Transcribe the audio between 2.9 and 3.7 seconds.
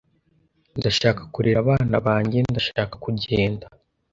kugenda